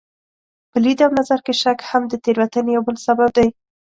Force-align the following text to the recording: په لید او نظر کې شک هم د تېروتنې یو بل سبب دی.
په 0.71 0.77
لید 0.83 0.99
او 1.05 1.11
نظر 1.19 1.39
کې 1.45 1.53
شک 1.61 1.79
هم 1.89 2.03
د 2.07 2.13
تېروتنې 2.23 2.71
یو 2.73 2.83
بل 2.87 2.95
سبب 3.05 3.29
دی. 3.37 3.47